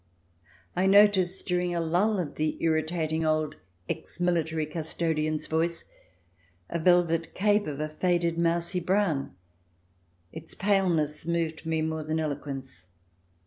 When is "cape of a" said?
7.35-7.89